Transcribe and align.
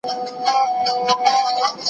ليکنه 0.83 1.29
وکړه، 1.45 1.67